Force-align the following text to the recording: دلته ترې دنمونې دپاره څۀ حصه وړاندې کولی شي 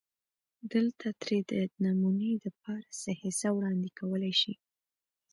دلته 0.73 1.07
ترې 1.21 1.37
دنمونې 1.79 2.31
دپاره 2.45 2.85
څۀ 2.99 3.11
حصه 3.21 3.49
وړاندې 3.53 3.89
کولی 3.99 4.33
شي 4.41 4.53